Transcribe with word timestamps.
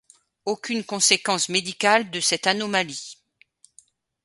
Aucune 0.45 0.83
conséquence 0.83 1.47
médicale 1.47 2.09
de 2.09 2.19
cette 2.19 2.47
anomalie. 2.47 3.17